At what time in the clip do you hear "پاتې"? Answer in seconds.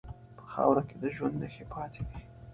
1.73-2.01